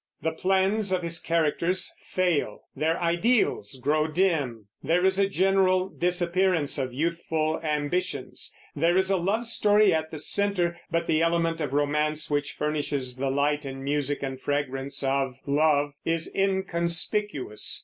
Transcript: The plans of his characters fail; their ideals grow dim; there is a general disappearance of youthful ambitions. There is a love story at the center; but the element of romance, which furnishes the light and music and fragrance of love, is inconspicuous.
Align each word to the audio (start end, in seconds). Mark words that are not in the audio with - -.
The 0.23 0.31
plans 0.31 0.91
of 0.91 1.03
his 1.03 1.19
characters 1.19 1.93
fail; 2.03 2.61
their 2.75 2.99
ideals 2.99 3.79
grow 3.79 4.07
dim; 4.07 4.65
there 4.81 5.05
is 5.05 5.19
a 5.19 5.29
general 5.29 5.89
disappearance 5.89 6.79
of 6.79 6.91
youthful 6.91 7.59
ambitions. 7.61 8.51
There 8.75 8.97
is 8.97 9.11
a 9.11 9.17
love 9.17 9.45
story 9.45 9.93
at 9.93 10.09
the 10.09 10.17
center; 10.17 10.79
but 10.89 11.05
the 11.05 11.21
element 11.21 11.61
of 11.61 11.71
romance, 11.73 12.31
which 12.31 12.53
furnishes 12.53 13.17
the 13.17 13.29
light 13.29 13.63
and 13.63 13.83
music 13.83 14.23
and 14.23 14.41
fragrance 14.41 15.03
of 15.03 15.35
love, 15.45 15.91
is 16.03 16.31
inconspicuous. 16.33 17.79